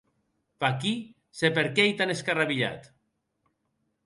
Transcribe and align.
Vaquí 0.63 0.93
se 1.41 1.51
per 1.59 1.67
qué 1.75 1.85
ei 1.85 1.93
tan 2.01 2.15
escarrabilhat. 2.15 2.91